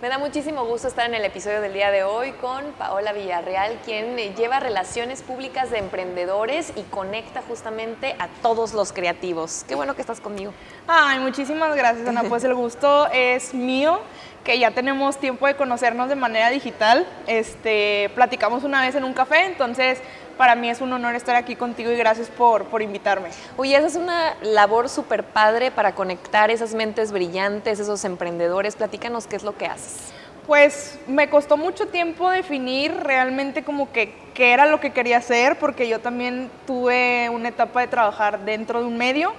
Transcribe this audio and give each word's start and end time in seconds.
Me 0.00 0.08
da 0.08 0.16
muchísimo 0.16 0.64
gusto 0.64 0.86
estar 0.86 1.06
en 1.06 1.14
el 1.16 1.24
episodio 1.24 1.60
del 1.60 1.72
día 1.72 1.90
de 1.90 2.04
hoy 2.04 2.30
con 2.30 2.66
Paola 2.78 3.12
Villarreal, 3.12 3.80
quien 3.84 4.16
lleva 4.36 4.60
relaciones 4.60 5.22
públicas 5.22 5.72
de 5.72 5.78
emprendedores 5.78 6.72
y 6.76 6.82
conecta 6.82 7.42
justamente 7.42 8.14
a 8.20 8.28
todos 8.40 8.74
los 8.74 8.92
creativos. 8.92 9.64
Qué 9.66 9.74
bueno 9.74 9.96
que 9.96 10.00
estás 10.00 10.20
conmigo. 10.20 10.52
Ay, 10.86 11.18
muchísimas 11.18 11.74
gracias, 11.74 12.06
Ana. 12.06 12.22
Pues 12.22 12.44
el 12.44 12.54
gusto 12.54 13.08
es 13.12 13.52
mío, 13.54 13.98
que 14.44 14.60
ya 14.60 14.70
tenemos 14.70 15.18
tiempo 15.18 15.48
de 15.48 15.56
conocernos 15.56 16.08
de 16.08 16.14
manera 16.14 16.48
digital. 16.50 17.04
Este, 17.26 18.08
platicamos 18.14 18.62
una 18.62 18.82
vez 18.82 18.94
en 18.94 19.02
un 19.02 19.14
café, 19.14 19.46
entonces 19.46 20.00
para 20.38 20.54
mí 20.54 20.70
es 20.70 20.80
un 20.80 20.92
honor 20.92 21.14
estar 21.16 21.36
aquí 21.36 21.56
contigo 21.56 21.90
y 21.90 21.96
gracias 21.96 22.28
por, 22.28 22.64
por 22.66 22.80
invitarme. 22.80 23.28
Oye, 23.56 23.76
esa 23.76 23.88
es 23.88 23.96
una 23.96 24.36
labor 24.40 24.88
súper 24.88 25.24
padre 25.24 25.70
para 25.70 25.94
conectar 25.94 26.50
esas 26.50 26.74
mentes 26.74 27.12
brillantes, 27.12 27.80
esos 27.80 28.04
emprendedores. 28.04 28.76
Platícanos 28.76 29.26
qué 29.26 29.36
es 29.36 29.42
lo 29.42 29.56
que 29.58 29.66
haces. 29.66 30.12
Pues 30.46 30.98
me 31.06 31.28
costó 31.28 31.58
mucho 31.58 31.88
tiempo 31.88 32.30
definir 32.30 32.94
realmente 32.94 33.64
como 33.64 33.92
que 33.92 34.14
qué 34.32 34.52
era 34.52 34.64
lo 34.64 34.80
que 34.80 34.92
quería 34.92 35.18
hacer, 35.18 35.58
porque 35.58 35.88
yo 35.88 35.98
también 35.98 36.50
tuve 36.66 37.28
una 37.28 37.48
etapa 37.48 37.80
de 37.80 37.88
trabajar 37.88 38.44
dentro 38.46 38.80
de 38.80 38.86
un 38.86 38.96
medio 38.96 39.34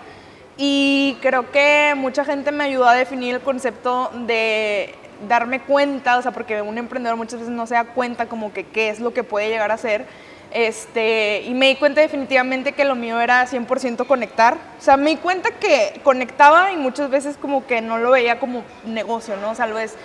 y 0.58 1.18
creo 1.22 1.50
que 1.50 1.94
mucha 1.96 2.26
gente 2.26 2.52
me 2.52 2.66
ayudó 2.66 2.88
a 2.88 2.94
definir 2.94 3.36
el 3.36 3.42
concepto 3.42 4.12
de 4.28 4.94
darme 5.28 5.62
cuenta, 5.62 6.18
o 6.18 6.22
sea, 6.22 6.32
porque 6.32 6.62
un 6.62 6.78
emprendedor 6.78 7.18
muchas 7.18 7.40
veces 7.40 7.56
no 7.56 7.66
se 7.66 7.76
da 7.76 7.86
cuenta 7.86 8.28
como 8.28 8.54
que 8.54 8.66
qué 8.66 8.90
es 8.90 9.00
lo 9.00 9.14
que 9.14 9.24
puede 9.24 9.50
llegar 9.50 9.72
a 9.72 9.78
ser 9.78 10.06
este, 10.52 11.44
y 11.44 11.54
me 11.54 11.68
di 11.68 11.76
cuenta 11.76 12.02
definitivamente 12.02 12.72
que 12.72 12.84
lo 12.84 12.96
mío 12.96 13.20
era 13.22 13.46
100% 13.46 14.08
conectar. 14.08 14.56
O 14.80 14.82
sea, 14.82 14.98
me 14.98 15.12
di 15.12 15.18
cuenta 15.18 15.52
que 15.52 16.02
conectaba 16.04 16.72
y 16.72 16.78
muchas 16.78 17.10
veces 17.10 17.38
como 17.38 17.68
que 17.68 17.82
no 17.82 17.98
lo 17.98 18.12
veía 18.12 18.40
como 18.40 18.64
negocio, 18.86 19.36
¿no? 19.38 19.52
O 19.52 19.56
sea, 19.56 19.68
lo 19.68 19.78
es 19.78 19.96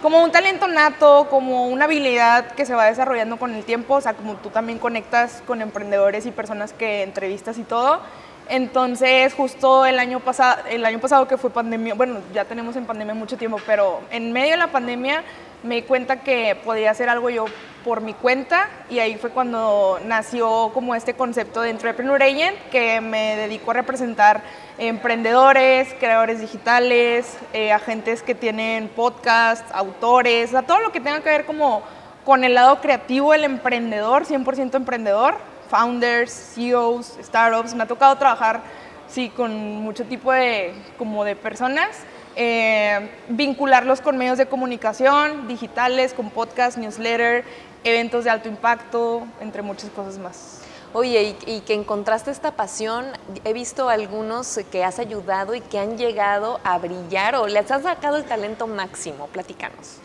como 0.00 0.22
un 0.24 0.32
talento 0.32 0.66
nato, 0.66 1.26
como 1.28 1.68
una 1.68 1.84
habilidad 1.84 2.52
que 2.52 2.64
se 2.64 2.74
va 2.74 2.86
desarrollando 2.86 3.36
con 3.36 3.54
el 3.54 3.64
tiempo. 3.64 3.96
O 3.96 4.00
sea, 4.00 4.14
como 4.14 4.36
tú 4.36 4.48
también 4.48 4.78
conectas 4.78 5.42
con 5.46 5.60
emprendedores 5.60 6.24
y 6.24 6.30
personas 6.30 6.72
que 6.72 7.02
entrevistas 7.02 7.58
y 7.58 7.62
todo. 7.62 8.00
Entonces, 8.48 9.32
justo 9.34 9.86
el 9.86 10.00
año, 10.00 10.18
pasado, 10.18 10.64
el 10.68 10.84
año 10.84 10.98
pasado 10.98 11.28
que 11.28 11.36
fue 11.36 11.50
pandemia, 11.50 11.94
bueno, 11.94 12.20
ya 12.34 12.44
tenemos 12.44 12.74
en 12.74 12.84
pandemia 12.84 13.14
mucho 13.14 13.36
tiempo, 13.36 13.60
pero 13.64 14.00
en 14.10 14.32
medio 14.32 14.52
de 14.52 14.56
la 14.56 14.66
pandemia 14.66 15.22
me 15.62 15.76
di 15.76 15.82
cuenta 15.82 16.20
que 16.20 16.56
podía 16.64 16.90
hacer 16.90 17.08
algo 17.08 17.30
yo 17.30 17.44
por 17.84 18.00
mi 18.00 18.14
cuenta 18.14 18.68
y 18.90 18.98
ahí 18.98 19.16
fue 19.16 19.30
cuando 19.30 19.98
nació 20.04 20.70
como 20.74 20.94
este 20.94 21.14
concepto 21.14 21.62
de 21.62 21.70
Entrepreneur 21.70 22.22
Agent 22.22 22.58
que 22.70 23.00
me 23.00 23.36
dedico 23.36 23.70
a 23.70 23.74
representar 23.74 24.42
emprendedores, 24.78 25.94
creadores 25.98 26.40
digitales, 26.40 27.38
eh, 27.52 27.72
agentes 27.72 28.22
que 28.22 28.34
tienen 28.34 28.88
podcast, 28.88 29.64
autores, 29.72 30.54
a 30.54 30.62
todo 30.62 30.80
lo 30.80 30.92
que 30.92 31.00
tenga 31.00 31.20
que 31.20 31.30
ver 31.30 31.44
como 31.46 31.82
con 32.24 32.44
el 32.44 32.54
lado 32.54 32.80
creativo 32.80 33.32
del 33.32 33.44
emprendedor, 33.44 34.24
100% 34.24 34.74
emprendedor, 34.74 35.38
founders, 35.70 36.30
CEOs, 36.54 37.18
startups, 37.22 37.74
me 37.74 37.84
ha 37.84 37.86
tocado 37.86 38.16
trabajar 38.16 38.60
sí 39.08 39.30
con 39.30 39.52
mucho 39.82 40.04
tipo 40.04 40.32
de 40.32 40.72
como 40.98 41.24
de 41.24 41.34
personas 41.34 42.04
eh, 42.36 43.10
vincularlos 43.28 44.00
con 44.00 44.16
medios 44.16 44.38
de 44.38 44.46
comunicación 44.46 45.48
digitales, 45.48 46.14
con 46.14 46.30
podcast, 46.30 46.78
newsletter, 46.78 47.44
eventos 47.84 48.24
de 48.24 48.30
alto 48.30 48.48
impacto, 48.48 49.26
entre 49.40 49.62
muchas 49.62 49.90
cosas 49.90 50.18
más. 50.18 50.60
Oye, 50.92 51.36
y, 51.46 51.60
que 51.60 51.74
encontraste 51.74 52.32
esta 52.32 52.50
pasión, 52.50 53.06
he 53.44 53.52
visto 53.52 53.88
algunos 53.88 54.58
que 54.72 54.82
has 54.82 54.98
ayudado 54.98 55.54
y 55.54 55.60
que 55.60 55.78
han 55.78 55.96
llegado 55.96 56.58
a 56.64 56.78
brillar 56.78 57.36
o 57.36 57.46
les 57.46 57.70
has 57.70 57.84
sacado 57.84 58.16
el 58.16 58.24
talento 58.24 58.66
máximo. 58.66 59.28
Platícanos. 59.28 59.98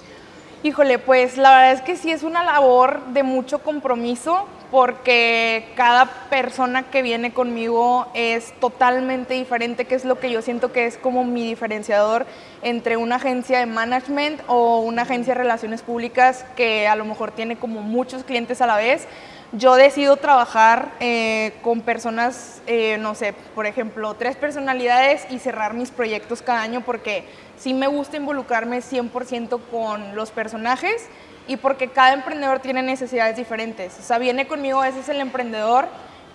Híjole, 0.61 0.99
pues 0.99 1.37
la 1.37 1.49
verdad 1.57 1.71
es 1.73 1.81
que 1.81 1.95
sí 1.95 2.11
es 2.11 2.21
una 2.21 2.43
labor 2.43 3.03
de 3.07 3.23
mucho 3.23 3.59
compromiso 3.59 4.45
porque 4.71 5.67
cada 5.75 6.05
persona 6.29 6.83
que 6.83 7.01
viene 7.01 7.33
conmigo 7.33 8.07
es 8.13 8.53
totalmente 8.59 9.33
diferente, 9.33 9.85
que 9.85 9.95
es 9.95 10.05
lo 10.05 10.19
que 10.19 10.31
yo 10.31 10.41
siento 10.41 10.71
que 10.71 10.85
es 10.85 10.97
como 10.97 11.23
mi 11.23 11.47
diferenciador 11.47 12.25
entre 12.61 12.97
una 12.97 13.15
agencia 13.17 13.59
de 13.59 13.65
management 13.65 14.41
o 14.47 14.79
una 14.79 15.03
agencia 15.03 15.33
de 15.33 15.41
relaciones 15.41 15.81
públicas 15.81 16.45
que 16.55 16.87
a 16.87 16.95
lo 16.95 17.05
mejor 17.05 17.31
tiene 17.31 17.57
como 17.57 17.81
muchos 17.81 18.23
clientes 18.23 18.61
a 18.61 18.67
la 18.67 18.77
vez. 18.77 19.07
Yo 19.51 19.75
decido 19.75 20.17
trabajar 20.17 20.91
eh, 20.99 21.53
con 21.61 21.81
personas, 21.81 22.61
eh, 22.67 22.97
no 22.99 23.15
sé, 23.15 23.33
por 23.53 23.67
ejemplo, 23.67 24.15
tres 24.15 24.35
personalidades 24.35 25.25
y 25.29 25.39
cerrar 25.39 25.75
mis 25.75 25.91
proyectos 25.91 26.41
cada 26.41 26.61
año 26.61 26.81
porque 26.81 27.23
sí 27.57 27.73
me 27.73 27.87
gusta 27.87 28.17
involucrarme 28.17 28.79
100% 28.79 29.59
con 29.71 30.15
los 30.15 30.31
personajes 30.31 31.07
y 31.47 31.57
porque 31.57 31.89
cada 31.89 32.13
emprendedor 32.13 32.59
tiene 32.59 32.81
necesidades 32.81 33.35
diferentes. 33.35 33.97
O 33.99 34.03
sea, 34.03 34.17
viene 34.17 34.47
conmigo 34.47 34.83
ese 34.83 34.99
es 34.99 35.09
el 35.09 35.21
emprendedor 35.21 35.87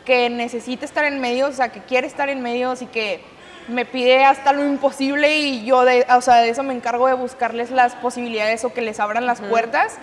que 0.05 0.31
necesita 0.31 0.85
estar 0.85 1.05
en 1.05 1.21
medios, 1.21 1.51
o 1.51 1.53
sea, 1.53 1.71
que 1.71 1.81
quiere 1.81 2.07
estar 2.07 2.29
en 2.29 2.43
medios 2.43 2.83
y 2.83 2.87
que 2.87 3.21
me 3.69 3.85
pide 3.85 4.25
hasta 4.25 4.53
lo 4.53 4.65
imposible 4.65 5.39
y 5.39 5.65
yo 5.65 5.85
de, 5.85 6.07
o 6.11 6.21
sea, 6.21 6.37
de 6.37 6.49
eso 6.49 6.63
me 6.63 6.75
encargo 6.75 7.07
de 7.07 7.15
buscarles 7.15 7.71
las 7.71 7.95
posibilidades 7.95 8.65
o 8.65 8.73
que 8.73 8.81
les 8.81 8.99
abran 9.01 9.27
las 9.27 9.41
puertas. 9.41 9.99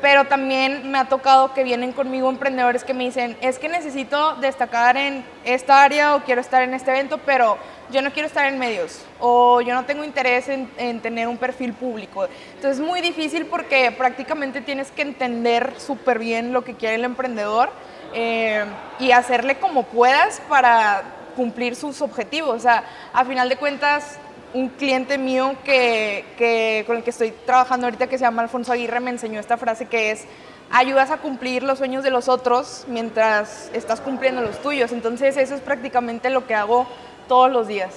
Pero 0.00 0.26
también 0.26 0.90
me 0.90 0.98
ha 0.98 1.08
tocado 1.08 1.54
que 1.54 1.64
vienen 1.64 1.92
conmigo 1.92 2.28
emprendedores 2.28 2.84
que 2.84 2.94
me 2.94 3.04
dicen, 3.04 3.36
es 3.40 3.58
que 3.58 3.68
necesito 3.68 4.34
destacar 4.34 4.96
en 4.96 5.24
esta 5.44 5.82
área 5.82 6.14
o 6.14 6.20
quiero 6.22 6.40
estar 6.40 6.62
en 6.62 6.74
este 6.74 6.90
evento, 6.90 7.18
pero 7.24 7.56
yo 7.90 8.02
no 8.02 8.12
quiero 8.12 8.26
estar 8.26 8.46
en 8.46 8.58
medios 8.58 9.02
o 9.20 9.60
yo 9.60 9.74
no 9.74 9.84
tengo 9.84 10.04
interés 10.04 10.48
en, 10.48 11.00
tener 11.00 11.28
un 11.28 11.38
perfil 11.38 11.72
público. 11.72 12.28
Entonces 12.54 12.80
es 12.80 12.86
muy 12.86 13.00
difícil 13.00 13.46
porque 13.46 13.90
prácticamente 13.92 14.60
tienes 14.60 14.90
que 14.90 15.02
entender 15.02 15.74
súper 15.78 16.18
bien 16.18 16.52
lo 16.52 16.64
que 16.64 16.74
quiere 16.74 16.96
el 16.96 17.04
emprendedor 17.04 17.70
eh, 18.12 18.64
y 18.98 19.12
hacerle 19.12 19.56
como 19.56 19.84
puedas 19.84 20.40
para 20.48 21.04
cumplir 21.36 21.76
sus 21.76 22.02
objetivos. 22.02 22.56
O 22.56 22.60
sea, 22.60 22.84
a 23.12 23.24
final 23.24 23.48
de 23.48 23.56
cuentas, 23.56 24.18
un 24.56 24.70
cliente 24.70 25.18
mío 25.18 25.54
que, 25.64 26.24
que, 26.38 26.84
con 26.86 26.96
el 26.96 27.02
que 27.02 27.10
estoy 27.10 27.30
trabajando 27.30 27.86
ahorita, 27.86 28.06
que 28.06 28.16
se 28.16 28.24
llama 28.24 28.40
Alfonso 28.40 28.72
Aguirre, 28.72 29.00
me 29.00 29.10
enseñó 29.10 29.38
esta 29.38 29.58
frase 29.58 29.84
que 29.84 30.10
es, 30.10 30.24
ayudas 30.70 31.10
a 31.10 31.18
cumplir 31.18 31.62
los 31.62 31.76
sueños 31.76 32.02
de 32.02 32.10
los 32.10 32.28
otros 32.28 32.86
mientras 32.88 33.70
estás 33.74 34.00
cumpliendo 34.00 34.40
los 34.40 34.58
tuyos. 34.62 34.92
Entonces 34.92 35.36
eso 35.36 35.54
es 35.54 35.60
prácticamente 35.60 36.30
lo 36.30 36.46
que 36.46 36.54
hago 36.54 36.86
todos 37.28 37.52
los 37.52 37.68
días. 37.68 37.92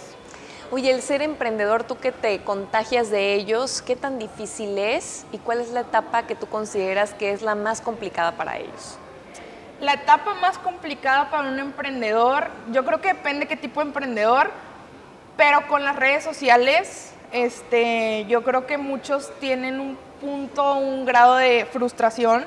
Oye, 0.69 0.92
el 0.92 1.02
ser 1.02 1.22
emprendedor, 1.22 1.86
tú 1.86 1.98
que 1.98 2.12
te 2.12 2.40
contagias 2.40 3.09
de 3.09 3.36
ellos, 3.36 3.81
¿qué 3.81 3.96
tan 3.96 4.19
difícil 4.19 4.78
es 4.78 5.25
y 5.31 5.38
cuál 5.38 5.62
es 5.62 5.72
la 5.72 5.81
etapa 5.81 6.28
que 6.28 6.36
tú 6.36 6.46
consideras 6.46 7.14
que 7.14 7.31
es 7.31 7.42
la 7.42 7.56
más 7.56 7.80
complicada 7.80 8.34
para 8.34 8.58
ellos? 8.58 8.98
La 9.80 9.94
etapa 9.94 10.34
más 10.36 10.58
complicada 10.58 11.31
para 11.31 11.48
un 11.48 11.58
emprendedor, 11.58 12.50
yo 12.72 12.84
creo 12.84 13.00
que 13.00 13.14
depende 13.14 13.48
qué 13.48 13.56
tipo 13.56 13.80
de 13.80 13.88
emprendedor, 13.88 14.52
pero 15.40 15.66
con 15.70 15.86
las 15.86 15.96
redes 15.96 16.22
sociales, 16.22 17.14
este, 17.32 18.26
yo 18.28 18.44
creo 18.44 18.68
que 18.68 18.78
muchos 18.78 19.32
tienen 19.40 19.80
un 19.80 19.98
punto, 20.20 20.76
un 20.76 21.06
grado 21.06 21.38
de 21.38 21.66
frustración 21.72 22.44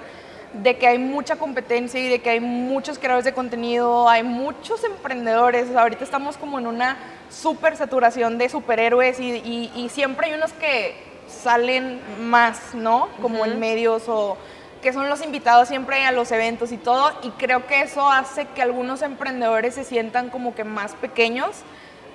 de 0.53 0.77
que 0.77 0.87
hay 0.87 0.99
mucha 0.99 1.37
competencia 1.37 1.99
y 1.99 2.11
de 2.11 2.19
que 2.19 2.29
hay 2.29 2.41
muchos 2.41 2.99
creadores 2.99 3.25
de 3.25 3.33
contenido, 3.33 4.11
hay 4.11 4.23
muchos 4.23 4.85
emprendedores. 4.85 5.75
ahorita 5.75 6.05
estamos 6.05 6.37
como 6.37 6.59
en 6.59 6.67
una 6.67 6.99
super 7.31 7.79
saturación 7.79 8.37
de 8.37 8.51
superhéroes 8.51 9.19
y, 9.21 9.89
siempre 9.91 10.27
hay 10.27 10.35
unos 10.35 10.53
que 10.53 10.95
salen 11.27 11.99
más, 12.21 12.75
¿no? 12.75 13.09
Como 13.23 13.47
en 13.47 13.59
medios 13.59 14.03
o 14.07 14.37
que 14.83 14.93
son 14.93 15.09
los 15.09 15.25
invitados 15.25 15.69
siempre 15.69 16.05
a 16.05 16.13
los 16.13 16.31
eventos 16.31 16.73
y 16.73 16.77
todo. 16.77 17.11
Y 17.23 17.31
creo 17.31 17.67
que 17.67 17.81
eso 17.81 18.11
hace 18.11 18.45
que 18.49 18.61
algunos 18.61 19.01
emprendedores 19.01 19.77
se 19.77 19.85
sientan 19.85 20.29
como 20.29 20.55
que 20.55 20.65
más 20.65 20.93
pequeños 20.93 21.65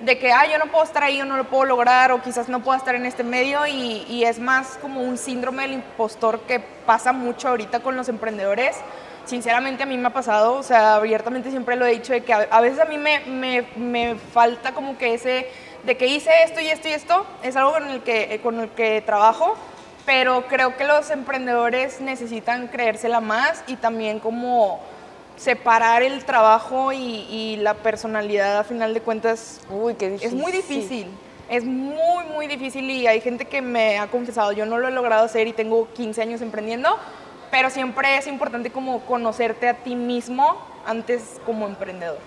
de 0.00 0.18
que, 0.18 0.30
ah, 0.32 0.46
yo 0.46 0.58
no 0.58 0.66
puedo 0.66 0.84
estar 0.84 1.02
ahí, 1.02 1.20
o 1.20 1.24
no 1.24 1.36
lo 1.36 1.44
puedo 1.44 1.64
lograr, 1.64 2.12
o 2.12 2.22
quizás 2.22 2.48
no 2.48 2.62
puedo 2.62 2.78
estar 2.78 2.94
en 2.94 3.04
este 3.06 3.24
medio, 3.24 3.66
y, 3.66 4.24
es 4.24 4.38
más 4.38 4.78
como 4.80 5.02
un 5.02 5.18
síndrome 5.18 5.62
del 5.62 5.72
impostor 5.72 6.40
que 6.40 6.60
pasa 6.60 7.12
mucho 7.12 7.48
ahorita 7.48 7.80
con 7.80 7.96
los 7.96 8.08
emprendedores. 8.08 8.76
Sinceramente 9.24 9.82
a 9.82 9.86
mí 9.86 9.98
me 9.98 10.08
ha 10.08 10.12
pasado, 10.12 10.54
o 10.54 10.62
sea, 10.62 10.94
abiertamente 10.94 11.50
siempre 11.50 11.76
lo 11.76 11.84
he 11.84 11.90
dicho, 11.90 12.12
de 12.12 12.22
que 12.22 12.32
a, 12.32 12.60
veces 12.60 12.80
a 12.80 12.84
mí 12.84 12.96
me, 12.96 13.20
me, 13.20 13.66
me, 13.76 14.14
falta 14.14 14.72
como 14.72 14.96
que 14.96 15.14
ese, 15.14 15.48
de 15.84 15.96
que 15.96 16.06
hice 16.06 16.30
esto 16.44 16.60
y 16.60 16.68
esto 16.68 16.88
y 16.88 16.92
esto, 16.92 17.26
es 17.42 17.56
algo 17.56 17.72
con 17.72 17.88
el 17.88 18.02
que, 18.02 18.40
con 18.42 18.60
el 18.60 18.70
que 18.70 19.02
trabajo, 19.02 19.56
pero 20.06 20.46
creo 20.46 20.76
que 20.76 20.84
los 20.84 21.10
emprendedores 21.10 22.00
necesitan 22.00 22.68
creérsela 22.68 23.20
más 23.20 23.62
y 23.66 23.76
también 23.76 24.20
como 24.20 24.80
separar 25.38 26.02
el 26.02 26.24
trabajo 26.24 26.92
y, 26.92 27.56
la 27.58 27.74
personalidad 27.74 28.58
a 28.58 28.64
final 28.64 28.92
de 28.92 29.00
cuentas 29.00 29.60
Uy, 29.70 29.94
qué 29.94 30.14
es 30.20 30.32
muy 30.32 30.52
difícil. 30.52 31.06
Es 31.48 31.64
muy, 31.64 32.24
muy 32.34 32.46
difícil 32.46 32.90
y 32.90 33.06
hay 33.06 33.22
gente 33.22 33.46
que 33.46 33.62
me 33.62 33.98
ha 33.98 34.08
confesado, 34.08 34.52
yo 34.52 34.66
no 34.66 34.78
lo 34.78 34.88
he 34.88 34.90
logrado 34.90 35.24
hacer 35.24 35.48
y 35.48 35.54
tengo 35.54 35.88
15 35.94 36.20
años 36.20 36.42
emprendiendo, 36.42 36.98
pero 37.50 37.70
siempre 37.70 38.18
es 38.18 38.26
importante 38.26 38.70
como 38.70 39.00
conocerte 39.06 39.66
a 39.68 39.74
ti 39.74 39.96
mismo 39.96 40.58
antes 40.86 41.40
como 41.46 41.66
emprendedor. 41.66 42.18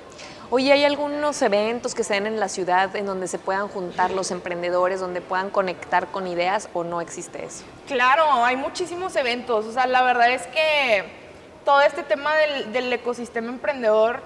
Oye, 0.49 0.73
¿hay 0.73 0.83
algunos 0.83 1.41
eventos 1.43 1.95
que 1.95 2.03
se 2.03 2.15
den 2.15 2.27
en 2.27 2.39
la 2.39 2.49
ciudad 2.49 2.93
en 2.95 3.05
donde 3.05 3.27
se 3.27 3.37
puedan 3.37 3.67
juntar 3.67 4.11
los 4.11 4.31
emprendedores, 4.31 4.99
donde 4.99 5.21
puedan 5.21 5.49
conectar 5.49 6.07
con 6.07 6.27
ideas 6.27 6.67
o 6.73 6.83
no 6.83 6.99
existe 6.99 7.45
eso? 7.45 7.63
Claro, 7.87 8.25
hay 8.43 8.57
muchísimos 8.57 9.15
eventos. 9.15 9.65
O 9.65 9.71
sea, 9.71 9.87
la 9.87 10.01
verdad 10.01 10.29
es 10.31 10.47
que 10.47 11.20
todo 11.65 11.81
este 11.81 12.03
tema 12.03 12.31
del, 12.71 12.91
ecosistema 12.91 13.49
emprendedor, 13.49 14.21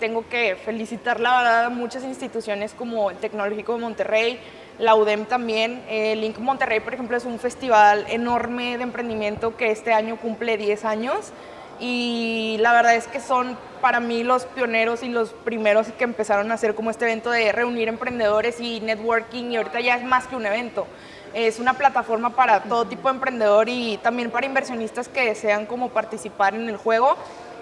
tengo 0.00 0.28
que 0.28 0.56
felicitar 0.56 1.18
la 1.18 1.38
verdad 1.38 1.64
a 1.66 1.70
muchas 1.70 2.04
instituciones 2.04 2.72
como 2.72 3.10
el 3.10 3.16
Tecnológico 3.16 3.74
de 3.74 3.80
Monterrey, 3.80 4.40
la 4.78 4.94
UDEM 4.94 5.24
también. 5.24 5.82
El 5.88 6.20
Link 6.20 6.38
Monterrey, 6.38 6.80
por 6.80 6.94
ejemplo, 6.94 7.16
es 7.16 7.24
un 7.24 7.38
festival 7.38 8.06
enorme 8.08 8.76
de 8.76 8.84
emprendimiento 8.84 9.56
que 9.56 9.72
este 9.72 9.92
año 9.92 10.16
cumple 10.16 10.56
10 10.56 10.84
años 10.84 11.32
y 11.80 12.56
la 12.60 12.72
verdad 12.72 12.94
es 12.94 13.06
que 13.06 13.20
son 13.20 13.56
para 13.80 14.00
mí 14.00 14.24
los 14.24 14.44
pioneros 14.44 15.02
y 15.02 15.08
los 15.08 15.30
primeros 15.30 15.88
que 15.88 16.04
empezaron 16.04 16.50
a 16.50 16.54
hacer 16.54 16.74
como 16.74 16.90
este 16.90 17.04
evento 17.04 17.30
de 17.30 17.52
reunir 17.52 17.88
emprendedores 17.88 18.60
y 18.60 18.80
networking 18.80 19.52
y 19.52 19.56
ahorita 19.56 19.80
ya 19.80 19.96
es 19.96 20.04
más 20.04 20.26
que 20.26 20.36
un 20.36 20.46
evento. 20.46 20.86
Es 21.34 21.58
una 21.58 21.74
plataforma 21.74 22.30
para 22.30 22.62
todo 22.62 22.86
tipo 22.86 23.08
de 23.08 23.14
emprendedor 23.14 23.68
y 23.68 23.98
también 23.98 24.30
para 24.30 24.46
inversionistas 24.46 25.08
que 25.08 25.24
desean 25.26 25.66
como 25.66 25.90
participar 25.90 26.54
en 26.54 26.68
el 26.68 26.76
juego. 26.76 27.16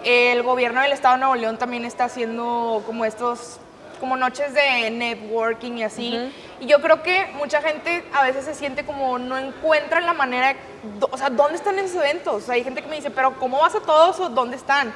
El 0.04 0.42
gobierno 0.42 0.80
del 0.80 0.92
estado 0.92 1.14
de 1.14 1.20
Nuevo 1.20 1.34
León 1.34 1.58
también 1.58 1.84
está 1.84 2.04
haciendo 2.04 2.82
como 2.86 3.04
estos 3.04 3.58
como 4.00 4.16
noches 4.16 4.52
de 4.54 4.90
networking 4.90 5.72
y 5.78 5.82
así. 5.82 6.32
Y 6.60 6.66
yo 6.66 6.80
creo 6.80 7.02
que 7.02 7.26
mucha 7.34 7.62
gente 7.62 8.04
a 8.12 8.24
veces 8.24 8.44
se 8.44 8.54
siente 8.54 8.84
como 8.84 9.18
no 9.18 9.38
encuentra 9.38 10.00
la 10.00 10.12
manera, 10.12 10.54
o 11.00 11.18
sea, 11.18 11.30
¿dónde 11.30 11.56
están 11.56 11.78
esos 11.78 11.96
eventos? 11.96 12.48
hay 12.48 12.62
gente 12.62 12.82
que 12.82 12.88
me 12.88 12.96
dice, 12.96 13.10
pero 13.10 13.38
¿cómo 13.38 13.58
vas 13.58 13.74
a 13.74 13.80
todos 13.80 14.20
o 14.20 14.28
dónde 14.28 14.56
están? 14.56 14.92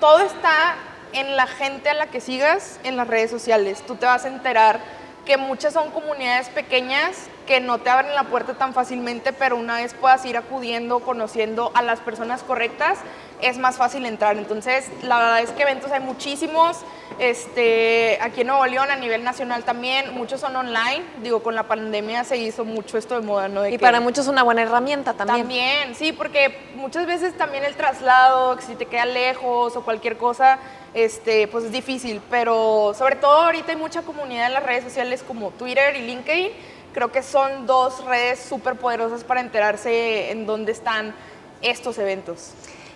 Todo 0.00 0.20
está 0.20 0.76
en 1.12 1.36
la 1.36 1.46
gente 1.46 1.90
a 1.90 1.94
la 1.94 2.06
que 2.06 2.20
sigas 2.20 2.80
en 2.84 2.96
las 2.96 3.06
redes 3.06 3.30
sociales. 3.30 3.82
Tú 3.86 3.96
te 3.96 4.06
vas 4.06 4.24
a 4.24 4.28
enterar 4.28 4.80
que 5.24 5.36
muchas 5.36 5.72
son 5.72 5.90
comunidades 5.90 6.48
pequeñas 6.48 7.28
que 7.46 7.60
no 7.60 7.78
te 7.78 7.90
abren 7.90 8.14
la 8.14 8.24
puerta 8.24 8.54
tan 8.54 8.74
fácilmente, 8.74 9.32
pero 9.32 9.56
una 9.56 9.76
vez 9.76 9.94
puedas 9.94 10.24
ir 10.24 10.36
acudiendo, 10.36 11.00
conociendo 11.00 11.70
a 11.74 11.82
las 11.82 12.00
personas 12.00 12.42
correctas, 12.42 12.98
es 13.40 13.58
más 13.58 13.76
fácil 13.76 14.06
entrar. 14.06 14.36
Entonces, 14.36 14.88
la 15.02 15.18
verdad 15.18 15.40
es 15.40 15.50
que 15.50 15.62
eventos 15.62 15.90
hay 15.90 16.00
muchísimos. 16.00 16.78
Este, 17.18 18.18
aquí 18.20 18.40
en 18.40 18.48
Nuevo 18.48 18.66
León, 18.66 18.90
a 18.90 18.96
nivel 18.96 19.22
nacional 19.22 19.64
también, 19.64 20.14
muchos 20.14 20.40
son 20.40 20.56
online. 20.56 21.02
Digo, 21.22 21.42
con 21.42 21.54
la 21.54 21.64
pandemia 21.64 22.24
se 22.24 22.36
hizo 22.36 22.64
mucho 22.64 22.98
esto 22.98 23.20
de 23.20 23.26
moda, 23.26 23.48
¿no? 23.48 23.66
y 23.66 23.78
para 23.78 24.00
muchos 24.00 24.24
es 24.24 24.28
una 24.28 24.42
buena 24.42 24.62
herramienta 24.62 25.14
también. 25.14 25.40
También, 25.40 25.94
sí, 25.94 26.12
porque 26.12 26.58
muchas 26.74 27.06
veces 27.06 27.36
también 27.36 27.64
el 27.64 27.74
traslado, 27.76 28.60
si 28.60 28.74
te 28.74 28.86
queda 28.86 29.04
lejos 29.04 29.76
o 29.76 29.82
cualquier 29.84 30.16
cosa, 30.16 30.58
este, 30.92 31.46
pues 31.48 31.64
es 31.64 31.72
difícil. 31.72 32.20
Pero 32.30 32.94
sobre 32.96 33.16
todo 33.16 33.42
ahorita 33.42 33.72
hay 33.72 33.78
mucha 33.78 34.02
comunidad 34.02 34.48
en 34.48 34.54
las 34.54 34.62
redes 34.62 34.84
sociales 34.84 35.22
como 35.26 35.50
Twitter 35.50 35.94
y 35.96 36.02
LinkedIn 36.02 36.50
creo 36.94 37.10
que 37.10 37.22
son 37.22 37.66
dos 37.66 38.04
redes 38.06 38.38
súper 38.38 38.76
poderosas 38.76 39.24
para 39.24 39.40
enterarse 39.40 40.30
en 40.30 40.46
dónde 40.46 40.72
están 40.72 41.14
estos 41.60 41.98
eventos. 41.98 42.52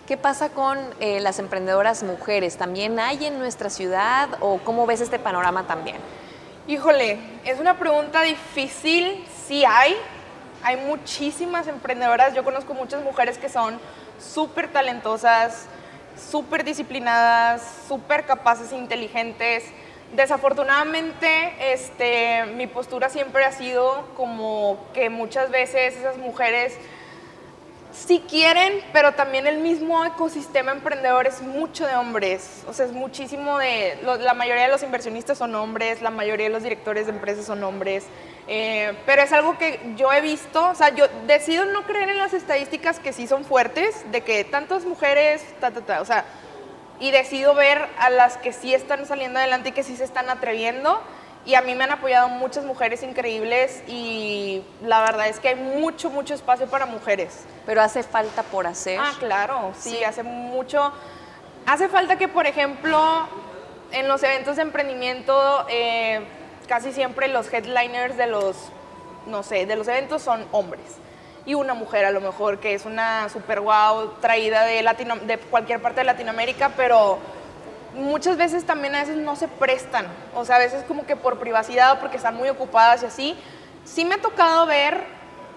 ¿Qué 0.08 0.16
pasa 0.16 0.48
con 0.48 0.78
eh, 1.00 1.20
las 1.20 1.38
emprendedoras 1.38 2.02
mujeres? 2.02 2.56
¿También 2.56 2.98
hay 2.98 3.26
en 3.26 3.38
nuestra 3.38 3.68
ciudad 3.68 4.30
o 4.40 4.56
cómo 4.64 4.86
ves 4.86 5.02
este 5.02 5.18
panorama 5.18 5.66
también? 5.66 5.98
Híjole, 6.66 7.18
es 7.44 7.60
una 7.60 7.78
pregunta 7.78 8.22
difícil, 8.22 9.22
sí 9.46 9.66
hay. 9.66 9.94
Hay 10.62 10.78
muchísimas 10.78 11.68
emprendedoras, 11.68 12.32
yo 12.32 12.42
conozco 12.42 12.72
muchas 12.72 13.04
mujeres 13.04 13.36
que 13.36 13.50
son 13.50 13.78
súper 14.18 14.72
talentosas, 14.72 15.66
súper 16.16 16.64
disciplinadas, 16.64 17.60
súper 17.86 18.24
capaces 18.24 18.72
e 18.72 18.78
inteligentes 18.78 19.64
Desafortunadamente, 20.12 21.52
este, 21.60 22.46
mi 22.56 22.66
postura 22.66 23.10
siempre 23.10 23.44
ha 23.44 23.52
sido 23.52 24.08
como 24.16 24.78
que 24.94 25.10
muchas 25.10 25.50
veces 25.50 25.96
esas 25.96 26.16
mujeres 26.16 26.78
sí 28.06 28.22
quieren, 28.28 28.82
pero 28.92 29.12
también 29.12 29.46
el 29.46 29.58
mismo 29.58 30.04
ecosistema 30.04 30.72
emprendedor 30.72 31.26
es 31.26 31.42
mucho 31.42 31.86
de 31.86 31.96
hombres. 31.96 32.62
O 32.68 32.72
sea, 32.72 32.86
es 32.86 32.92
muchísimo 32.92 33.58
de... 33.58 33.98
la 34.02 34.34
mayoría 34.34 34.64
de 34.64 34.68
los 34.68 34.82
inversionistas 34.82 35.38
son 35.38 35.54
hombres, 35.54 36.00
la 36.00 36.10
mayoría 36.10 36.46
de 36.46 36.52
los 36.52 36.62
directores 36.62 37.06
de 37.06 37.12
empresas 37.12 37.46
son 37.46 37.62
hombres. 37.64 38.04
Eh, 38.46 38.94
pero 39.04 39.22
es 39.22 39.32
algo 39.32 39.58
que 39.58 39.92
yo 39.96 40.10
he 40.12 40.22
visto, 40.22 40.70
o 40.70 40.74
sea, 40.74 40.88
yo 40.94 41.06
decido 41.26 41.66
no 41.66 41.84
creer 41.84 42.08
en 42.08 42.18
las 42.18 42.32
estadísticas 42.32 42.98
que 42.98 43.12
sí 43.12 43.26
son 43.26 43.44
fuertes, 43.44 44.10
de 44.10 44.22
que 44.22 44.44
tantas 44.44 44.86
mujeres, 44.86 45.44
ta, 45.60 45.70
ta, 45.70 45.82
ta, 45.82 46.00
o 46.00 46.06
sea, 46.06 46.24
y 46.98 47.10
decido 47.10 47.54
ver 47.54 47.86
a 47.98 48.08
las 48.08 48.38
que 48.38 48.52
sí 48.52 48.72
están 48.72 49.06
saliendo 49.06 49.38
adelante 49.38 49.68
y 49.68 49.72
que 49.72 49.82
sí 49.82 49.96
se 49.96 50.04
están 50.04 50.30
atreviendo. 50.30 51.00
Y 51.48 51.54
a 51.54 51.62
mí 51.62 51.74
me 51.74 51.84
han 51.84 51.92
apoyado 51.92 52.28
muchas 52.28 52.66
mujeres 52.66 53.02
increíbles 53.02 53.82
y 53.88 54.62
la 54.82 55.00
verdad 55.00 55.28
es 55.28 55.40
que 55.40 55.48
hay 55.48 55.54
mucho, 55.54 56.10
mucho 56.10 56.34
espacio 56.34 56.66
para 56.66 56.84
mujeres. 56.84 57.46
Pero 57.64 57.80
hace 57.80 58.02
falta 58.02 58.42
por 58.42 58.66
hacer. 58.66 59.00
Ah, 59.00 59.12
claro, 59.18 59.72
sí, 59.78 60.04
hace 60.04 60.22
mucho. 60.22 60.92
Hace 61.64 61.88
falta 61.88 62.16
que, 62.16 62.28
por 62.28 62.46
ejemplo, 62.46 63.26
en 63.92 64.08
los 64.08 64.22
eventos 64.24 64.56
de 64.56 64.62
emprendimiento, 64.62 65.64
eh, 65.70 66.20
casi 66.68 66.92
siempre 66.92 67.28
los 67.28 67.50
headliners 67.50 68.18
de 68.18 68.26
los, 68.26 68.54
no 69.26 69.42
sé, 69.42 69.64
de 69.64 69.74
los 69.74 69.88
eventos 69.88 70.20
son 70.20 70.44
hombres 70.52 70.98
y 71.46 71.54
una 71.54 71.72
mujer 71.72 72.04
a 72.04 72.10
lo 72.10 72.20
mejor 72.20 72.58
que 72.58 72.74
es 72.74 72.84
una 72.84 73.30
super 73.30 73.60
wow 73.60 74.12
traída 74.20 74.64
de, 74.64 74.82
Latino, 74.82 75.16
de 75.16 75.38
cualquier 75.38 75.80
parte 75.80 76.00
de 76.00 76.04
Latinoamérica, 76.04 76.72
pero 76.76 77.18
muchas 77.98 78.36
veces 78.36 78.64
también 78.64 78.94
a 78.94 79.00
veces 79.00 79.16
no 79.16 79.36
se 79.36 79.48
prestan, 79.48 80.06
o 80.34 80.44
sea, 80.44 80.56
a 80.56 80.60
veces 80.60 80.84
como 80.84 81.04
que 81.04 81.16
por 81.16 81.38
privacidad 81.38 81.92
o 81.92 82.00
porque 82.00 82.16
están 82.16 82.36
muy 82.36 82.48
ocupadas 82.48 83.02
y 83.02 83.06
así. 83.06 83.36
Sí 83.84 84.04
me 84.04 84.14
ha 84.16 84.22
tocado 84.22 84.66
ver 84.66 85.04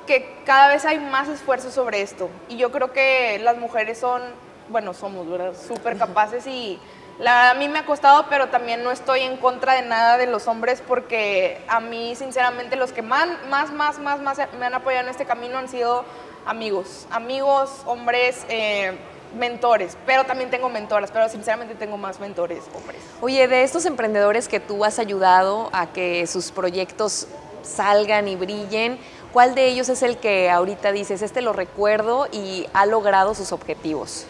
que 0.07 0.41
cada 0.45 0.67
vez 0.67 0.85
hay 0.85 0.99
más 0.99 1.27
esfuerzo 1.29 1.71
sobre 1.71 2.01
esto 2.01 2.29
y 2.49 2.57
yo 2.57 2.71
creo 2.71 2.91
que 2.91 3.39
las 3.39 3.57
mujeres 3.57 3.99
son, 3.99 4.21
bueno, 4.69 4.93
somos, 4.93 5.29
¿verdad? 5.29 5.53
Súper 5.55 5.97
capaces 5.97 6.47
y 6.47 6.79
la, 7.19 7.51
a 7.51 7.53
mí 7.53 7.69
me 7.69 7.79
ha 7.79 7.85
costado, 7.85 8.25
pero 8.29 8.49
también 8.49 8.83
no 8.83 8.91
estoy 8.91 9.21
en 9.21 9.37
contra 9.37 9.73
de 9.73 9.83
nada 9.83 10.17
de 10.17 10.25
los 10.25 10.47
hombres 10.47 10.81
porque 10.85 11.61
a 11.67 11.79
mí, 11.79 12.15
sinceramente, 12.15 12.75
los 12.75 12.91
que 12.91 13.03
más, 13.03 13.27
más, 13.49 13.71
más, 13.71 13.99
más, 13.99 14.21
más 14.21 14.39
me 14.57 14.65
han 14.65 14.73
apoyado 14.73 15.03
en 15.03 15.09
este 15.09 15.25
camino 15.25 15.57
han 15.57 15.69
sido 15.69 16.03
amigos, 16.45 17.05
amigos, 17.11 17.83
hombres, 17.85 18.45
eh, 18.49 18.97
mentores, 19.36 19.98
pero 20.06 20.24
también 20.25 20.50
tengo 20.50 20.69
mentoras, 20.69 21.12
pero 21.12 21.30
sinceramente 21.30 21.75
tengo 21.75 21.98
más 21.98 22.19
mentores 22.19 22.63
hombres. 22.75 23.01
Oye, 23.22 23.48
de 23.48 23.63
estos 23.63 23.86
emprendedores 23.86 24.48
que 24.48 24.60
tú 24.60 24.83
has 24.83 25.00
ayudado 25.00 25.69
a 25.74 25.88
que 25.88 26.28
sus 26.28 26.51
proyectos 26.51 27.28
salgan 27.63 28.28
y 28.28 28.36
brillen, 28.36 29.00
¿cuál 29.33 29.56
de 29.56 29.68
ellos 29.68 29.89
es 29.89 30.04
el 30.04 30.18
que 30.18 30.50
ahorita 30.50 30.92
dices, 30.92 31.22
este 31.22 31.42
lo 31.42 31.54
recuerdo 31.54 32.28
y 32.31 32.68
ha 32.74 32.86
logrado 32.86 33.33
sus 33.36 33.51
objetivos? 33.51 34.26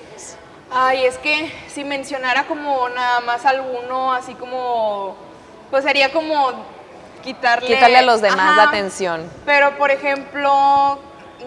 Ay, 0.74 1.06
es 1.06 1.18
que 1.18 1.52
si 1.68 1.84
mencionara 1.84 2.46
como 2.48 2.88
nada 2.90 3.20
más 3.22 3.46
alguno, 3.46 4.14
así 4.14 4.36
como, 4.36 5.18
pues 5.70 5.84
sería 5.84 6.14
como 6.14 6.52
quitarle... 7.22 7.68
Quitarle 7.68 7.98
a 7.98 8.02
los 8.04 8.22
demás 8.22 8.56
la 8.56 8.64
atención. 8.64 9.30
Pero, 9.46 9.78
por 9.78 9.92
ejemplo, 9.92 10.98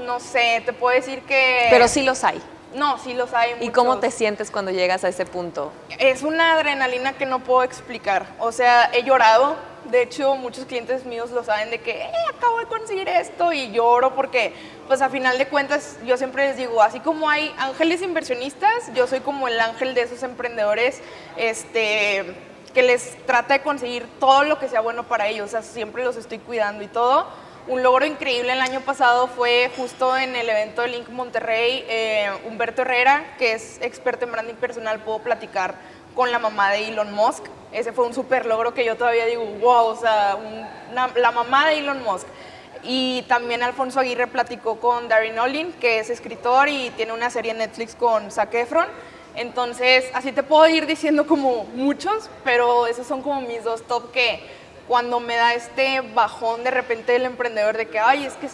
no 0.04 0.20
sé, 0.20 0.62
te 0.66 0.75
puedo 0.75 0.94
decir 0.94 1.23
que... 1.23 1.68
Pero 1.70 1.88
sí 1.88 2.02
los 2.02 2.23
hay. 2.23 2.40
No, 2.74 2.98
sí 2.98 3.14
los 3.14 3.32
hay. 3.32 3.54
¿Y 3.60 3.70
cómo 3.70 3.98
te 3.98 4.10
sientes 4.10 4.50
cuando 4.50 4.70
llegas 4.70 5.04
a 5.04 5.08
ese 5.08 5.24
punto? 5.24 5.72
Es 5.98 6.22
una 6.22 6.54
adrenalina 6.54 7.12
que 7.12 7.24
no 7.24 7.40
puedo 7.40 7.62
explicar. 7.62 8.26
O 8.40 8.50
sea, 8.50 8.90
he 8.92 9.04
llorado, 9.04 9.56
de 9.84 10.02
hecho, 10.02 10.34
muchos 10.34 10.64
clientes 10.64 11.04
míos 11.04 11.30
lo 11.30 11.44
saben 11.44 11.70
de 11.70 11.80
que, 11.80 11.92
eh, 11.92 12.10
acabo 12.36 12.58
de 12.58 12.66
conseguir 12.66 13.08
esto 13.08 13.52
y 13.52 13.70
lloro 13.70 14.14
porque, 14.14 14.52
pues 14.88 15.02
a 15.02 15.08
final 15.08 15.38
de 15.38 15.46
cuentas, 15.46 15.98
yo 16.04 16.16
siempre 16.16 16.48
les 16.48 16.56
digo, 16.56 16.82
así 16.82 16.98
como 17.00 17.30
hay 17.30 17.54
ángeles 17.58 18.02
inversionistas, 18.02 18.92
yo 18.94 19.06
soy 19.06 19.20
como 19.20 19.46
el 19.46 19.60
ángel 19.60 19.94
de 19.94 20.02
esos 20.02 20.22
emprendedores, 20.24 21.00
este, 21.36 22.34
que 22.74 22.82
les 22.82 23.16
trata 23.24 23.54
de 23.54 23.62
conseguir 23.62 24.06
todo 24.18 24.42
lo 24.42 24.58
que 24.58 24.68
sea 24.68 24.80
bueno 24.80 25.04
para 25.04 25.28
ellos, 25.28 25.46
o 25.46 25.50
sea, 25.50 25.62
siempre 25.62 26.02
los 26.02 26.16
estoy 26.16 26.38
cuidando 26.38 26.82
y 26.82 26.88
todo. 26.88 27.26
Un 27.66 27.83
logro 27.83 28.04
increíble 28.04 28.52
el 28.52 28.61
año 28.61 28.83
pasado 28.83 29.26
fue 29.26 29.71
justo 29.75 30.14
en 30.18 30.37
el 30.37 30.47
evento 30.50 30.83
de 30.83 30.88
Link 30.88 31.09
Monterrey, 31.09 31.83
eh, 31.88 32.30
Humberto 32.47 32.83
Herrera, 32.83 33.37
que 33.38 33.54
es 33.54 33.80
experto 33.80 34.26
en 34.26 34.33
branding 34.33 34.54
personal, 34.56 35.00
puedo 35.00 35.21
platicar 35.21 35.75
con 36.14 36.30
la 36.30 36.38
mamá 36.38 36.73
de 36.73 36.88
Elon 36.88 37.14
Musk. 37.14 37.44
Ese 37.73 37.94
fue 37.94 38.06
un 38.06 38.12
súper 38.12 38.44
logro 38.44 38.75
que 38.75 38.85
yo 38.85 38.97
todavía 38.97 39.25
digo, 39.25 39.47
wow, 39.62 39.87
o 39.87 39.97
sea, 39.97 40.37
la 40.92 41.33
mamá 41.33 41.66
de 41.68 41.78
Elon 41.78 42.02
Musk. 42.02 42.26
Y 42.83 43.23
también 43.28 43.62
Alfonso 43.62 43.99
Aguirre 43.99 44.26
platicó 44.26 44.78
con 44.78 45.09
Darren 45.09 45.38
Olin, 45.38 45.73
que 45.73 46.00
es 46.00 46.11
escritor 46.11 46.68
y 46.68 46.90
tiene 46.90 47.14
una 47.14 47.30
serie 47.30 47.52
en 47.52 47.59
Netflix 47.59 47.94
con 47.94 48.30
Zac 48.30 48.52
Efron. 48.52 48.88
Entonces, 49.37 50.04
así 50.12 50.33
te 50.33 50.42
puedo 50.42 50.68
ir 50.68 50.85
diciendo 50.85 51.26
como 51.26 51.64
muchos, 51.75 52.28
pero 52.44 52.87
esos 52.87 53.06
son 53.06 53.23
como 53.23 53.40
mis 53.40 53.64
dos 53.64 53.83
top 53.85 54.12
que 54.12 54.63
cuando 54.88 55.20
me 55.20 55.36
da 55.36 55.54
este 55.54 56.00
bajón 56.00 56.64
de 56.64 56.70
repente 56.70 57.12
del 57.12 57.24
emprendedor 57.24 57.76
de 57.76 57.88
que, 57.88 57.98
ay, 57.98 58.24
es 58.26 58.34
que 58.34 58.48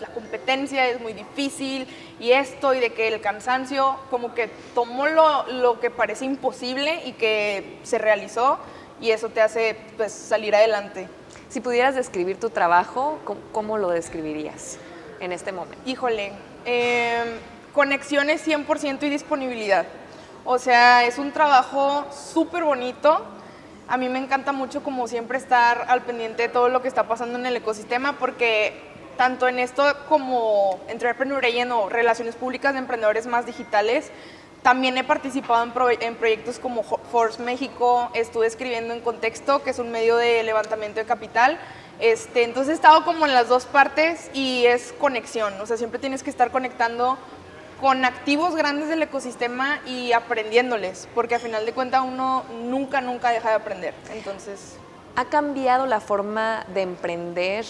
la 0.00 0.08
competencia 0.08 0.86
es 0.88 1.00
muy 1.00 1.12
difícil 1.12 1.86
y 2.20 2.32
esto 2.32 2.74
y 2.74 2.80
de 2.80 2.92
que 2.92 3.08
el 3.08 3.20
cansancio 3.20 3.96
como 4.10 4.34
que 4.34 4.48
tomó 4.74 5.06
lo, 5.06 5.46
lo 5.46 5.80
que 5.80 5.90
parece 5.90 6.24
imposible 6.24 7.02
y 7.06 7.12
que 7.12 7.78
se 7.82 7.98
realizó 7.98 8.58
y 9.00 9.10
eso 9.10 9.28
te 9.28 9.40
hace 9.40 9.76
pues 9.96 10.12
salir 10.12 10.54
adelante. 10.54 11.08
Si 11.48 11.60
pudieras 11.60 11.94
describir 11.94 12.38
tu 12.40 12.50
trabajo, 12.50 13.18
¿cómo, 13.52 13.78
lo 13.78 13.90
describirías 13.90 14.78
en 15.20 15.32
este 15.32 15.52
momento? 15.52 15.78
Híjole, 15.86 16.32
eh, 16.64 17.38
conexiones 17.72 18.46
100% 18.46 19.02
y 19.04 19.10
disponibilidad. 19.10 19.86
O 20.44 20.58
sea, 20.58 21.04
es 21.04 21.18
un 21.18 21.32
trabajo 21.32 22.06
súper 22.12 22.64
bonito. 22.64 23.24
A 23.88 23.96
mí 23.96 24.08
me 24.08 24.18
encanta 24.18 24.50
mucho 24.50 24.82
como 24.82 25.06
siempre 25.06 25.38
estar 25.38 25.84
al 25.88 26.02
pendiente 26.02 26.42
de 26.42 26.48
todo 26.48 26.68
lo 26.68 26.82
que 26.82 26.88
está 26.88 27.04
pasando 27.04 27.38
en 27.38 27.46
el 27.46 27.56
ecosistema 27.56 28.14
porque 28.14 28.72
tanto 29.16 29.46
en 29.46 29.60
esto 29.60 29.84
como 30.08 30.80
Entrepreneur 30.88 31.42
o 31.72 31.88
Relaciones 31.88 32.34
Públicas 32.34 32.72
de 32.72 32.80
Emprendedores 32.80 33.26
Más 33.28 33.46
Digitales, 33.46 34.10
también 34.62 34.98
he 34.98 35.04
participado 35.04 35.62
en, 36.00 36.16
proyectos 36.16 36.58
como 36.58 36.82
Force 36.82 37.40
México, 37.40 38.10
estuve 38.14 38.48
escribiendo 38.48 38.92
en 38.92 39.00
Contexto, 39.00 39.62
que 39.62 39.70
es 39.70 39.78
un 39.78 39.92
medio 39.92 40.16
de 40.16 40.42
levantamiento 40.42 40.98
de 40.98 41.06
capital. 41.06 41.56
Este, 42.00 42.42
entonces 42.42 42.72
he 42.72 42.74
estado 42.74 43.04
como 43.04 43.24
en 43.24 43.32
las 43.32 43.48
dos 43.48 43.64
partes 43.66 44.30
y 44.34 44.66
es 44.66 44.92
conexión, 44.98 45.54
o 45.60 45.66
sea, 45.66 45.76
siempre 45.76 46.00
tienes 46.00 46.24
que 46.24 46.30
estar 46.30 46.50
conectando 46.50 47.16
con 47.80 48.04
activos 48.04 48.54
grandes 48.54 48.88
del 48.88 49.02
ecosistema 49.02 49.80
y 49.86 50.12
aprendiéndoles, 50.12 51.08
porque 51.14 51.34
a 51.34 51.38
final 51.38 51.66
de 51.66 51.72
cuentas 51.72 52.02
uno 52.06 52.44
nunca, 52.62 53.00
nunca 53.00 53.30
deja 53.30 53.50
de 53.50 53.54
aprender. 53.56 53.94
Entonces... 54.12 54.76
¿Ha 55.16 55.24
cambiado 55.26 55.86
la 55.86 56.00
forma 56.00 56.64
de 56.74 56.82
emprender 56.82 57.64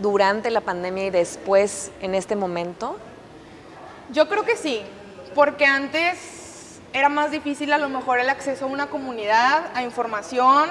durante 0.00 0.50
la 0.50 0.62
pandemia 0.62 1.06
y 1.06 1.10
después 1.10 1.90
en 2.00 2.14
este 2.14 2.36
momento? 2.36 2.96
Yo 4.10 4.28
creo 4.28 4.44
que 4.44 4.56
sí 4.56 4.82
porque 5.34 5.64
antes 5.64 6.80
era 6.92 7.08
más 7.08 7.30
difícil 7.30 7.72
a 7.72 7.78
lo 7.78 7.88
mejor 7.88 8.18
el 8.18 8.28
acceso 8.28 8.66
a 8.66 8.68
una 8.68 8.88
comunidad, 8.88 9.70
a 9.74 9.82
información, 9.82 10.68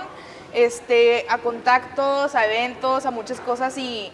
este, 0.53 1.25
a 1.29 1.39
contactos, 1.39 2.35
a 2.35 2.45
eventos, 2.45 3.05
a 3.05 3.11
muchas 3.11 3.39
cosas 3.39 3.77
y 3.77 4.11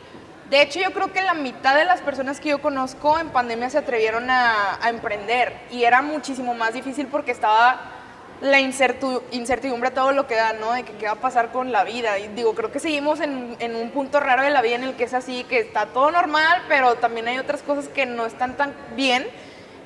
de 0.50 0.62
hecho 0.62 0.80
yo 0.80 0.92
creo 0.92 1.12
que 1.12 1.22
la 1.22 1.34
mitad 1.34 1.76
de 1.76 1.86
las 1.86 2.02
personas 2.02 2.40
que 2.40 2.50
yo 2.50 2.62
conozco 2.62 3.20
en 3.20 3.30
pandemia 3.30 3.70
se 3.70 3.80
atrevieron 3.80 4.30
a, 4.30 4.80
emprender 4.88 5.54
y 5.72 5.84
era 5.84 6.02
muchísimo 6.02 6.54
más 6.54 6.74
difícil 6.74 7.08
porque 7.08 7.32
estaba 7.32 7.82
la 8.40 8.60
incertidumbre 8.60 9.90
todo 9.92 10.12
lo 10.12 10.28
que 10.28 10.36
da, 10.36 10.54
¿no? 10.54 10.72
De 10.72 10.84
que 10.84 10.94
qué 10.94 11.08
va 11.08 11.14
a 11.14 11.16
pasar 11.16 11.52
con 11.52 11.72
la 11.72 11.84
vida. 11.84 12.20
Y 12.20 12.28
digo, 12.30 12.54
creo 12.54 12.72
que 12.72 12.80
seguimos 12.80 13.20
en, 13.20 13.58
un 13.76 13.90
punto 13.90 14.20
raro 14.20 14.44
de 14.44 14.52
la 14.52 14.62
vida 14.62 14.76
en 14.76 14.84
el 14.84 14.96
que 14.96 15.06
es 15.06 15.16
así, 15.16 15.44
que 15.46 15.60
está 15.60 15.88
todo 15.88 16.12
normal, 16.12 16.62
pero 16.68 16.96
también 16.96 17.28
hay 17.28 17.40
otras 17.40 17.64
cosas 17.64 17.88
que 17.88 18.06
no 18.06 18.28
están 18.28 18.56
tan 18.56 18.76
bien. 18.96 19.28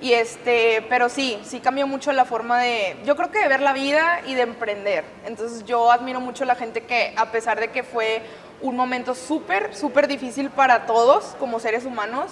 Y 0.02 0.14
este, 0.14 0.84
pero 0.90 1.10
sí, 1.10 1.40
sí 1.44 1.60
cambió 1.60 1.86
mucho 1.86 2.12
la 2.12 2.26
forma 2.26 2.60
de, 2.60 2.98
yo 3.06 3.16
creo 3.16 3.30
que 3.30 3.40
de 3.40 3.48
ver 3.48 3.62
la 3.62 3.72
vida 3.72 4.22
y 4.26 4.34
de 4.34 4.42
emprender. 4.42 5.04
Entonces 5.26 5.64
yo 5.64 5.92
admiro 5.92 6.20
mucho 6.20 6.44
a 6.44 6.48
la 6.48 6.56
gente 6.56 6.82
que 6.82 7.14
a 7.16 7.32
pesar 7.32 7.60
de 7.60 7.70
que 7.70 7.84
fue 7.84 8.24
un 8.62 8.76
momento 8.76 9.14
súper, 9.14 9.76
súper 9.76 10.08
difícil 10.08 10.50
para 10.50 10.88
todos 10.88 11.36
como 11.40 11.60
seres 11.60 11.86
humanos, 11.86 12.32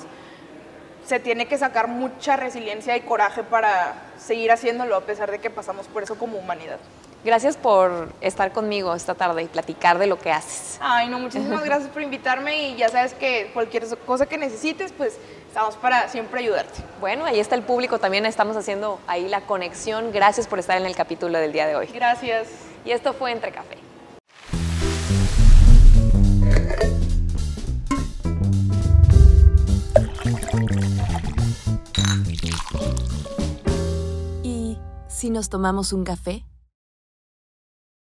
se 1.05 1.19
tiene 1.19 1.47
que 1.47 1.57
sacar 1.57 1.87
mucha 1.87 2.35
resiliencia 2.37 2.97
y 2.97 3.01
coraje 3.01 3.43
para 3.43 3.93
seguir 4.17 4.51
haciéndolo 4.51 4.95
a 4.95 5.01
pesar 5.01 5.29
de 5.29 5.39
que 5.39 5.49
pasamos 5.49 5.87
por 5.87 6.03
eso 6.03 6.17
como 6.17 6.37
humanidad. 6.37 6.79
Gracias 7.23 7.57
por 7.57 8.13
estar 8.21 8.51
conmigo 8.51 8.95
esta 8.95 9.13
tarde 9.13 9.43
y 9.43 9.47
platicar 9.47 9.97
de 9.97 10.07
lo 10.07 10.17
que 10.19 10.31
haces. 10.31 10.77
Ay, 10.79 11.09
no, 11.09 11.19
muchísimas 11.19 11.63
gracias 11.65 11.89
por 11.89 12.01
invitarme 12.01 12.69
y 12.69 12.75
ya 12.77 12.89
sabes 12.89 13.13
que 13.13 13.51
cualquier 13.53 13.85
cosa 14.05 14.25
que 14.25 14.37
necesites, 14.37 14.93
pues 14.93 15.17
estamos 15.49 15.75
para 15.77 16.07
siempre 16.09 16.41
ayudarte. 16.41 16.83
Bueno, 16.99 17.25
ahí 17.25 17.39
está 17.39 17.55
el 17.55 17.63
público, 17.63 17.97
también 17.97 18.25
estamos 18.27 18.55
haciendo 18.55 18.99
ahí 19.07 19.27
la 19.27 19.41
conexión. 19.41 20.11
Gracias 20.11 20.47
por 20.47 20.59
estar 20.59 20.77
en 20.77 20.85
el 20.85 20.95
capítulo 20.95 21.39
del 21.39 21.51
día 21.51 21.65
de 21.67 21.75
hoy. 21.75 21.87
Gracias. 21.87 22.47
Y 22.85 22.91
esto 22.91 23.13
fue 23.13 23.31
Entre 23.31 23.51
Café. 23.51 23.77
¿Y 34.43 34.77
si 35.07 35.31
nos 35.31 35.49
tomamos 35.49 35.93
un 35.93 36.03
café? 36.03 36.45